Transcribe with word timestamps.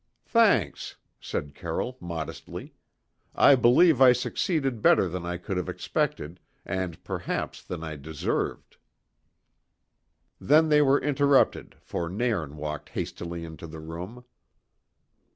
"Thanks," 0.25 0.95
said 1.19 1.53
Carroll 1.53 1.95
modestly. 1.99 2.73
"I 3.35 3.53
believe 3.53 4.01
I 4.01 4.13
succeeded 4.13 4.81
better 4.81 5.07
than 5.07 5.27
I 5.27 5.37
could 5.37 5.57
have 5.57 5.69
expected, 5.69 6.39
and 6.65 7.03
perhaps 7.03 7.61
than 7.61 7.83
I 7.83 7.97
deserved." 7.97 8.77
Then 10.39 10.69
they 10.69 10.81
were 10.81 10.99
interrupted, 10.99 11.75
for 11.81 12.09
Nairn 12.09 12.57
walked 12.57 12.89
hastily 12.89 13.45
into 13.45 13.67
the 13.67 13.79
room. 13.79 14.25